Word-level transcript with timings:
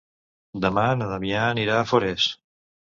Demà 0.63 0.85
na 1.03 1.11
Damià 1.13 1.45
anirà 1.53 1.81
a 1.81 1.87
Forès. 1.95 2.29